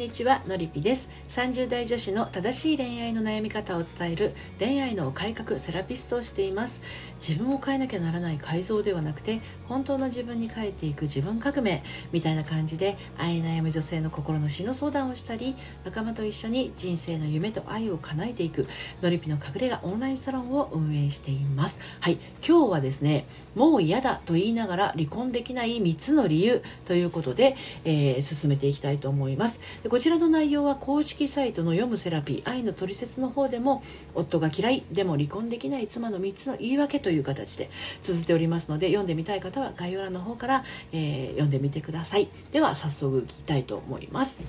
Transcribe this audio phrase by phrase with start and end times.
[0.00, 1.10] にちはのりぴです。
[1.28, 6.80] 30代女子の正しい恋愛の悩み方を伝える恋愛の改革セラピストをしています。
[7.20, 11.82] 自分を変えなきゃならない改造ではなくて本当の自分に変えていく自分革命
[12.12, 18.66] みたいな感じで愛悩む女性の心の死の相談をしたり仲間と一緒に人生の夢と愛を叶えていく
[19.02, 21.78] のりぴの隠れ家オンラインサロンを運営しています。
[22.00, 29.60] はい今日はですねもう嫌だと言いながら離婚できない3つの理由ということで、えー、進めていきたいと思います。
[29.90, 33.82] こちらの内容は公式サイトの読むセラピー愛のトリセツの方でも
[34.14, 42.28] 夫が嫌いでも離婚できない妻の3つの言い訳という形で綴っておりますので読んでみたい方は概要欄の方から、えー、読んでみてください。
[42.52, 44.42] では早速聞きたいと思います。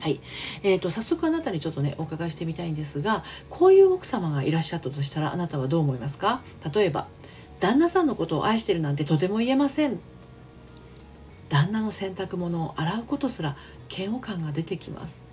[0.00, 0.20] はい、
[0.62, 6.42] えーと、早速あなたにちょっとねお伺いしてみたいんですがこういう奥様がいらっしゃったとしたらあなたはどう思いますか？
[6.74, 7.06] 例えば
[7.60, 9.98] 旦那さんのことを愛してるなんてとても言えません。
[11.48, 13.56] 旦那の洗濯物を洗うことすら
[13.96, 15.24] 嫌悪感が出てきます。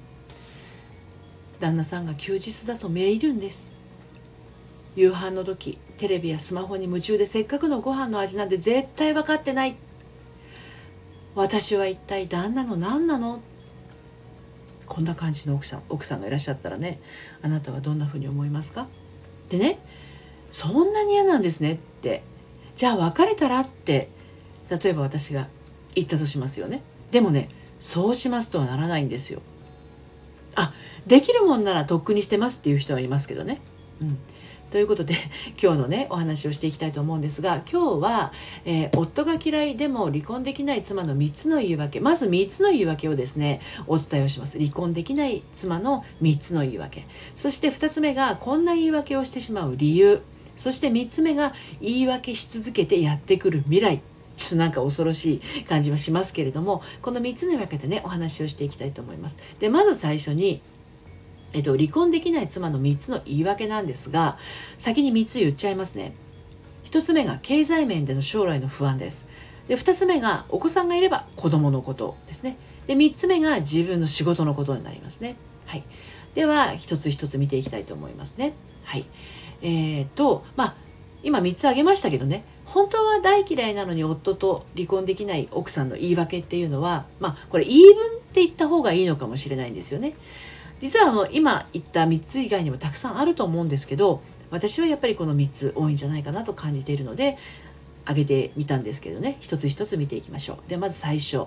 [1.60, 3.72] 旦那さんが休日だとめいるんです。
[4.96, 9.76] 夕飯の時テレビやスマホに夢中でせっかくのご飯の味なんて絶対分かってない。
[11.34, 13.40] 私は一体旦那の何なの？
[14.86, 17.00] こんな感じの奥さん奥さんがいらっしゃったらね
[17.42, 18.88] あなたはどんなふうに思いますか？
[19.50, 19.80] でね
[20.50, 22.24] そんなに嫌なんですねって。
[22.76, 24.10] じゃあ別れたらって
[24.70, 25.48] 例えば私が
[25.94, 26.82] 言ったとしますよね。
[27.12, 27.50] でもね
[27.82, 29.42] そうしますとはならないんですよ。
[30.56, 30.74] あ
[31.08, 33.60] できるもんならとっくにしてますっていう人はいますけどね。
[34.02, 34.18] うん。
[34.72, 35.16] ということで
[35.62, 42.00] 今日のねお話をしていきたいと思うんですが今日は、えー、夫が嫌いでも離婚できない妻の3つの言い訳。
[42.00, 44.60] まず3つの言い訳をですねお伝えをします。
[44.60, 47.08] 離婚できない妻の3つの言い訳。
[47.36, 50.22] そして2つ目がこんな言い訳をしてしまう理由。
[50.56, 54.02] そして3つ目が言い訳し続けてやってくる未来。
[54.42, 59.38] ちょっとなんか恐ろしい感じはしますけれどもこの3つに分けてねお話をしていきたいと思います。
[59.60, 60.62] でまず最初に
[61.54, 64.38] えっと、離婚できない妻の3つの言い訳なんですが
[64.78, 66.14] 先に3つ言っちゃいますね。
[66.86, 69.28] 1つ目が経済面での将来の不安です。
[69.68, 72.58] で2つ目がお子さんがいれば子供のことですね。
[72.88, 75.36] で3つ目が自分の仕事のことになりますね。
[75.66, 75.84] はい。
[76.36, 78.54] では一つ一つ見ていきたいと思いますね。
[78.86, 79.06] はい。
[79.62, 80.76] えーとまあ
[81.24, 82.44] 今3つ挙げましたけどね。
[82.74, 90.14] 本当は大嫌いなのに夫と離婚できない奥さんの言い訳っていうのはまあこれ言い分って言った方がいいのかもしれないんですよね。
[90.80, 97.38] 実はあの今言った3つ以外にもたくさんあると思うんですけど私はやっぱりこの3つ多いんじゃないかなと感じているので
[98.06, 99.38] 挙げてみたんですけどね。
[99.42, 100.70] 一つ一つ見ていきましょう。
[100.70, 101.46] でまず最初。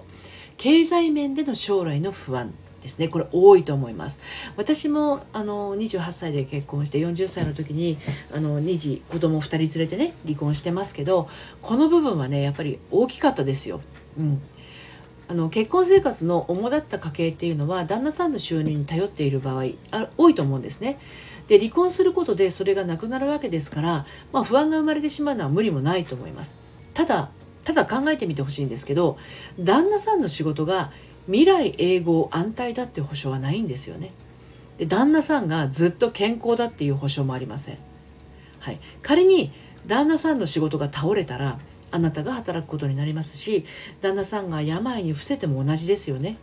[0.57, 2.55] 経済面での将来の不安。
[2.85, 4.21] ですねこれ多いと思います
[4.57, 7.99] 私もあの28歳で結婚して40歳の時に
[8.33, 11.29] あの2児子供2人連れてね離婚してますけど
[11.63, 13.81] この部分はねやっぱり大きかったですよ、
[14.19, 14.43] うん、
[15.29, 20.99] あの結婚生活の主だった家系っていうのは旦那さんの収入に頼っている場合あ多いと思うんですね。
[21.49, 26.57] で離婚することでそれがなくなるわけですから、まあ、不安が生まれてしまうのは無理もないと思います。
[26.95, 27.31] ただ
[27.65, 29.17] ただ考えてみてほしいんですけど
[29.59, 30.93] 旦那さんの仕事が
[31.27, 34.13] 未来永劫安泰だって保証はないんですよね。
[34.79, 37.79] で旦那さんがずっと健康だっていう保証もありません。
[38.61, 39.53] はい、仮に
[39.87, 41.59] 旦那さんの仕事が倒れたら
[41.91, 43.65] あなたが働くことになりますし
[44.01, 46.39] 旦那さんが病に伏せても同じですよね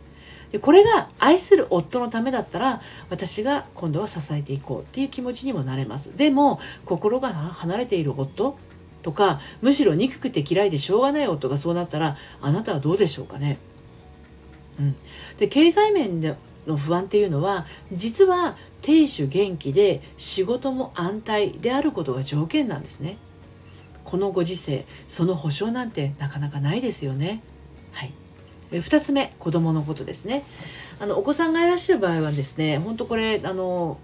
[0.50, 8.56] でこれが愛する夫のためだったら私が今度は支えていこうっていう気持ちにもなれますでも心が離れている夫
[9.02, 13.58] とかむしろ憎くて嫌いでしょうがない夫がそうなったらあなたはどうでしょうかね、
[14.78, 14.96] うん、
[15.38, 23.16] で経済面での不安っていうのは実は亭主元気で仕事も安泰であることが条件なんですね。
[24.04, 27.40] このご時世その保証なんてなかなかないですよね。
[27.92, 28.12] はい、
[28.72, 30.44] 2つ目子供のことですね
[30.98, 33.98] あのお子さんがいらっしゃる場合はですね本当これあの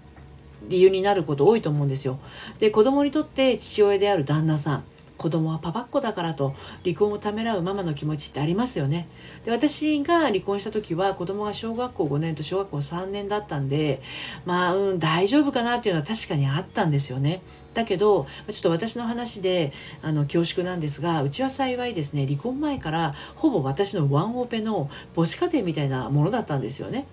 [0.67, 2.19] 理由になること多いと思うんですよ。
[2.59, 4.83] で子供にとって父親である旦那さん
[5.19, 9.07] 子供はパパっ子だからと離婚をためらうママの気持ちってありますよね。
[9.43, 14.01] で私が離婚した時は子供が小学校5年と小学校3年だったんで
[14.45, 17.41] まあうん大丈夫かなっていうのは確かにあったんですよね。
[17.73, 27.05] だけどちょっと私の話であの恐縮なんですがうちは幸いですね離婚前からほぼ私のワンオペの母子家庭みたいなものだったんですよね。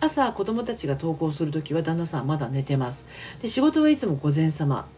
[0.00, 3.06] 朝子供たちが登校する時は旦那さんまだ寝てます
[3.40, 4.88] で仕事はいつも午前様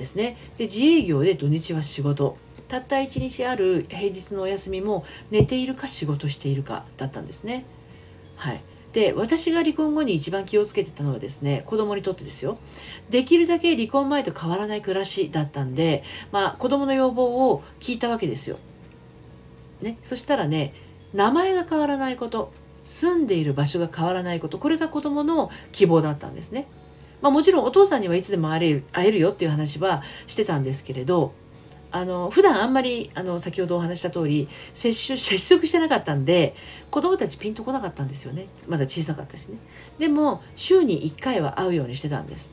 [0.00, 0.36] ですね。
[0.56, 2.36] で自営業で土日は仕事。
[2.68, 7.64] たった一日ある平日のお休みも寝ているか仕事しているかだったんですね。
[8.36, 8.62] はい。
[8.92, 12.58] で私が離婚後に一番気をつけてたのはですね子供にとってですよ。
[13.10, 18.58] できるだけ離婚前と変わらない暮らしだったんで、まあ、子供の要望を聞いたわけですよ、
[19.80, 20.74] ね、そしたらね
[21.12, 22.52] 名前が変わらないこと
[22.84, 26.66] 住んでいる場所が変わらないことこれが子供の希望だったんですね。
[27.22, 31.32] まあ、もちろんお父さんにはいつでも会える会えるよっていう話はしてたんですけれど
[31.92, 36.54] あの普段あんまりあの先ほどお話した通り接触接触してなかったんで
[36.90, 38.46] 子供たちピンとこなかったんですよね。
[38.68, 39.58] まだ小さかったしね。
[39.98, 42.52] でも週に1回は会うようにしてたんです。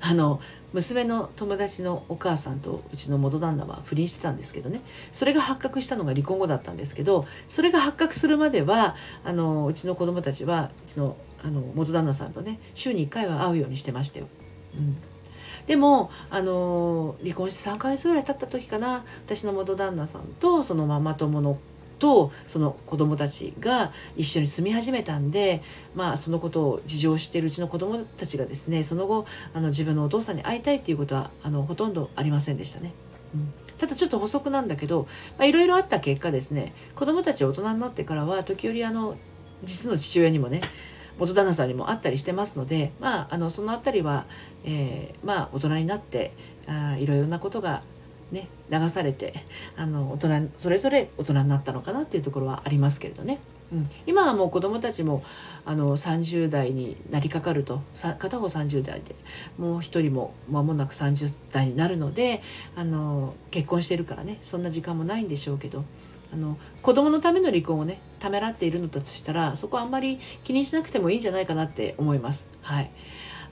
[0.00, 0.40] あの
[0.72, 4.82] 娘の友達のお母さんとうちの元旦那は不倫してたんですけどね。
[5.10, 14.28] それが発覚したのが離婚後だったんですけどそれが発覚するまではあのうちの子供たちはうちのあの元旦那さんとね週に1回は会うようにしてましたよ。
[14.76, 14.96] うん
[15.66, 21.56] でもあの離婚して3ヶ月ぐらい経った時かな私の元旦那さんとそのママ友の
[22.00, 25.62] とその子供たちが一緒に住み始めたんで、
[25.94, 29.24] まあ、そのことを事情を知っているうちの子供たちがですねその後
[29.54, 32.92] あの自分のお父さんに会いたいっていうことはあのほとんどありませんでしたね。
[33.34, 35.08] うんただちょっと補足なんだけど
[35.40, 39.16] いろいろあった結果ですね子供たち大人になってからは時折あの
[39.64, 40.60] 実の父親にもね
[41.22, 44.24] 元旦那さんにもあったりしてますので、まあ、あのその辺りは、
[44.64, 46.32] えー、まあ、大人になって
[46.66, 47.82] あいろいろなことが
[48.32, 49.44] ね、流されて
[49.76, 53.40] あの大人それぞれ大人になったのかなっていうところはありますけれどね、
[53.70, 55.22] うん、今はもう子どもたちも
[55.66, 57.82] あの30代になりかかると
[58.18, 59.14] 片方30代で
[59.58, 62.40] もう一人も間もなく30代になるので
[62.74, 65.84] あの結婚してるからねそんな時間もないんでしょうけど。
[66.32, 72.48] あの子供のための離婚をねためらっているのだとしたらそこはあんまり気にしなくてもいいんじゃないかなって思います。
[72.62, 72.90] はい、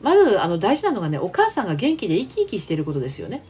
[0.00, 3.42] まずあの大事なのがねお母さんが元気で生き生きしていることですよね。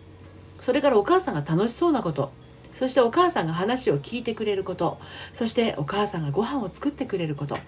[0.59, 2.33] それからお母さんが楽しそうなこと
[2.75, 4.99] そしてお母さんが話を聞いてくれること。
[5.33, 7.59] そしてお母さんがご飯を作ってくれること。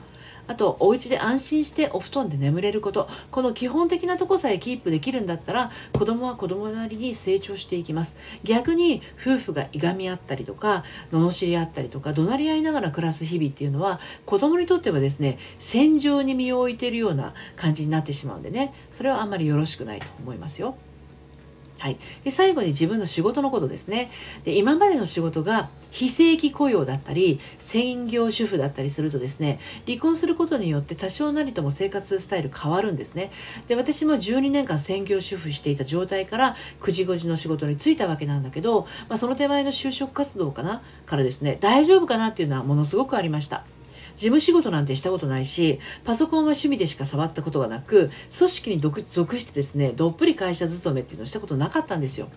[0.48, 3.08] あとお家で安心してお布団で眠れること。
[3.30, 8.18] この基本的なとこさえキープできるんだったら子供は子供なりに成長していきます。
[8.42, 18.74] 逆に夫婦がいがみ合ったりとか罵り合ったりとか怒鳴り合いながら暮らす日々っていうのは子供にとってはですね戦場に身を置いているような感じになってしまうんでね。
[18.90, 20.76] それはあんまりよろしくないと思いますよ。
[21.82, 24.12] はい、で最後に自分の仕事のことですね。
[24.44, 33.32] で今までの仕事が非正規雇用だったり専業主婦だったりするとですね離婚することによって多少なりとも生活スタイル変わるんですね。
[33.66, 43.64] で私も12年間専業主婦していた状態から9時5時の仕事に就いたわけなんだけど、まあ、その手前の就職活動かなからですね大丈夫かなっていうのはものすごくありました。
[44.16, 52.28] 事務仕事なんてしたことないしパソコンは趣味でしか触ったことがなく組織に属してですねどっぷり会社勤めっていうのをしたことなかったんですよ。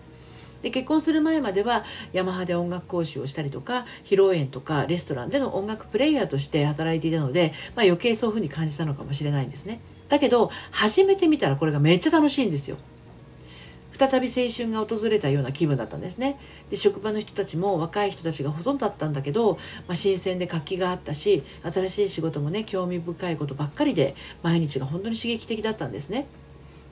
[0.62, 12.78] で結婚する前まではヤマハで音楽講師をしたりとか披露宴とかレストランでの音楽プレイヤーとして働いていたので、まあ、余計そういうふうに感じたのかもしれないんですねだけど初めて見たらこれがめっちゃ楽しいんですよ
[13.96, 16.38] 再び青春が訪れたような気分だったんですね。
[16.70, 19.54] で職場の人たちも若い人たちがほとんどだったんだけど、
[19.88, 26.26] まあ、新鮮で活気があったし新しい仕事もね興味深いことばっかりで毎日が本当に刺激的だったんですね。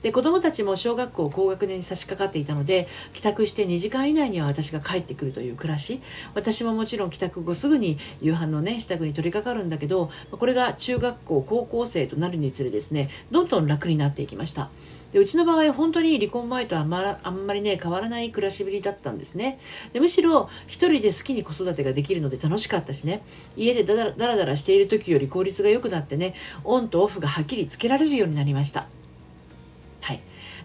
[0.05, 5.99] で子供たちも小学校高学年に差し掛かっていたので帰宅して2時間以内には私が帰ってくるという暮らし。
[6.35, 14.69] 私ももちろん帰宅後すぐに夕飯のね支度に取り掛かるんだけどこれが中学校高校生となるにつれですねどんどん楽になっていきました。
[15.11, 19.57] でうちの場合本当に離婚前とあんまあんまりね変わらない暮らしぶりだったんですね。
[19.91, 23.23] でむしろ一人で好きに子育てができるので楽しかったしね。
[23.57, 28.85] 家でダラダラダラしている時より効率が良くなってねオンとオフがはっきりつけられるようになりました。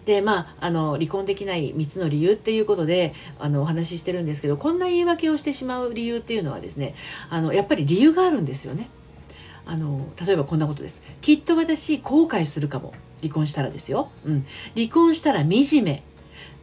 [0.05, 6.95] でまあ、あの離婚できない3つの理由っていうことであのお話ししてるんですけどこんな言い訳をしてしまう理由っていうのはですね
[7.29, 8.89] あのやっぱり理由があるんですよね。
[9.65, 11.03] あの例えばこんなことです。
[11.21, 12.93] きっと私後悔するかも。
[13.21, 16.03] 離婚したらですよ、うん、離婚したら惨め。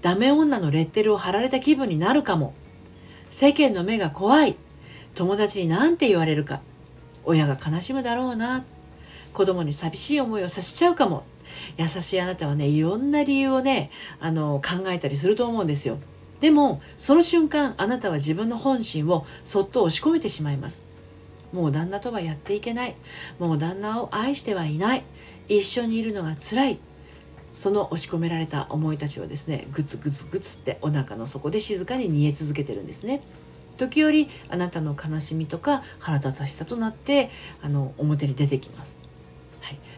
[0.02, 2.54] ダメ女のレッテルを貼られた気分になるかも。
[3.30, 4.56] 世間の目が怖い。
[5.14, 6.60] 友達に何て言われるか。
[7.24, 8.64] 親が悲しむだろうな。
[9.32, 11.24] 子供に寂しい思いをさせちゃうかも。
[11.76, 15.98] 優しいあなたはねいろんな理由をねあの考えたりすると思うんですよ。
[16.40, 20.86] でもその瞬間あなたは自分の本心をそっと押し込めてしまいます。
[21.52, 22.94] もう旦那とはやっていけない。
[23.38, 25.04] もう旦那を愛してはいない。
[25.48, 26.78] 一緒にいるのが辛い。
[27.56, 33.22] その押し込められた思いたちはですねグツグツグツってお腹の底で静かに煮え続けてるんですね。
[33.78, 37.30] 時折あなたの悲しみとか腹立たしさとなって
[37.62, 38.97] あの表に出てきます。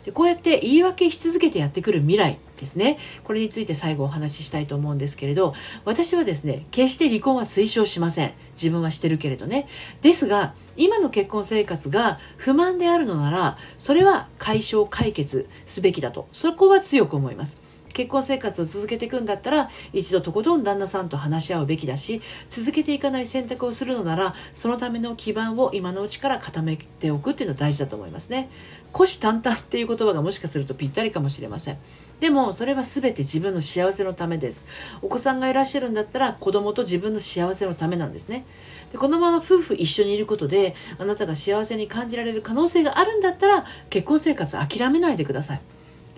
[0.04, 2.98] でこうやって言い訳し続けてやってくる未来ですね。
[3.24, 5.54] これについて最後お話ししたいと思うんですけれど
[5.84, 8.32] 私はですね決して離婚は推奨しません。
[8.54, 9.68] 自分はしてるけれどね。
[10.02, 16.28] ですが今の結婚生活が不満であるのならそれは解消解決すべきだと。
[16.32, 17.69] そこは強く思います。
[17.92, 28.50] 結婚生活を続けていくんだったら一度とことん旦那さんと話し合うべきだし続けていかない選択をするのならそのための基盤を今のうちから固めておくっていうのは大事だと思いますね。
[28.92, 31.78] 虎視眈々っていう言葉がもしかするとぴったりかもしれません。
[32.18, 34.66] でもそれは全て自分の幸せのためです。
[35.00, 38.44] お子さんがいらっしゃるんだったら子供と自分の幸せのためなんですね。
[38.92, 45.60] でこのまま夫婦一緒にいることであなたが幸せに感じられる可能性があるんだったら結婚生活諦めないでください。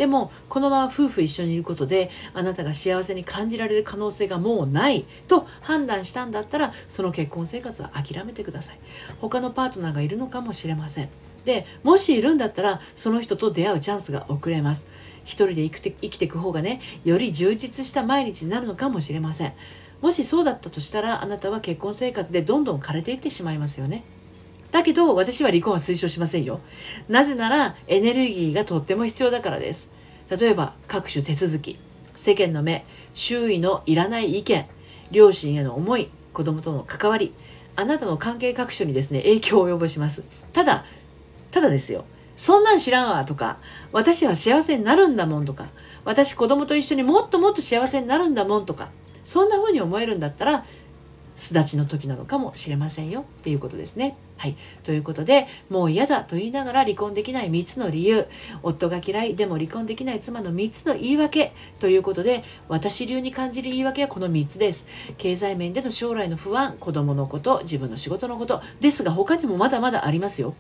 [0.02, 8.80] でもこのまま夫婦一緒にいることであなたが幸せに感じられる可能性がもうないと判断したんだったらその結婚生活は諦めてください。
[9.21, 11.09] 他のパートナーがいるのかもしれません。
[11.44, 14.88] でもしいるんだったらその人と出会うチャンスが遅れます。
[15.23, 19.52] 一人で生きて生きていく方がねより充実した毎日になるのかもしれません。
[20.00, 24.02] もしそうだったとしたらあなたは結婚生活でどんどん枯れていってしまいますよね。
[24.73, 26.61] だけど私は離婚は推奨しませんよ。
[27.09, 29.91] なぜならエネルギーがとっても必要だからです。
[30.31, 31.79] 例えば各種手続き。
[32.17, 32.85] 世間の目。
[33.14, 34.67] 周囲のいらない意見。
[35.11, 36.09] 両親への思い。
[36.33, 37.35] 子供との関わり。
[37.76, 40.25] あなたの関係各所にですね影響を及ぼします。
[40.52, 40.85] ただ
[41.50, 42.05] ただですよ。
[42.35, 43.59] そんなん知らんわとか、
[43.93, 45.69] 私は幸せになるんだもんとか、
[46.05, 48.91] 私子供と一緒にもっともっと幸せになるんだもんとか、
[49.25, 50.64] そんな風に思えるんだったら、
[51.37, 54.17] 巣立ちの時なのかもしれませんよっていうことですね。
[54.37, 54.57] はい。
[54.83, 58.27] ということで、もう嫌だと言いながら離婚できない3つの理由、
[58.62, 64.87] 夫が嫌いでも離婚できない妻の3つの言い訳ということで、私流に感じる言い訳はこの3つです。
[65.17, 70.55] 経済面での将来の不安、子供のこと、自分の仕事のことですが、他にもまだまだありますよ。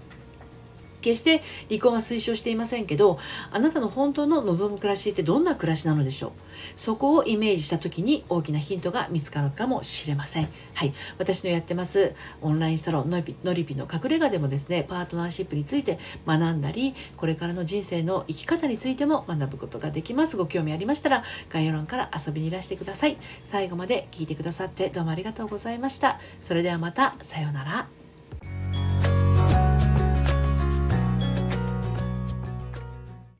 [1.02, 3.18] 決して離婚は推奨していませんけど
[3.50, 6.30] あなたの本当の望む暮らしってどんな暮らしなのでしょう？
[6.76, 10.48] そこをイメージした時に大きなヒントが見つかるかもしれません。
[10.74, 10.94] はい。
[11.18, 13.20] 私のやってますオンラインサロンの
[13.54, 20.36] りぴの隠れ家でもですねパートナーシップについて学んだりこれからの人生の生き方についても学ぶことができます。
[20.36, 23.16] ご興味ありましたら概要欄から遊びにいらしてください。
[23.44, 26.20] 最後まで聞いてくださってどうもありがとうございました。
[26.40, 28.01] それではまたさようなら。